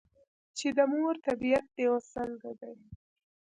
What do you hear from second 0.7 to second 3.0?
د مور طبیعیت دې اوس څنګه دے ؟"ـ